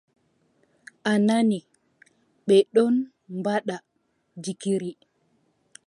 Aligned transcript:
A 1.11 1.13
nani, 1.27 1.59
ɓe 2.45 2.55
ɗon 2.73 2.95
mbaɗa 3.37 3.75
jikiri. 4.43 4.91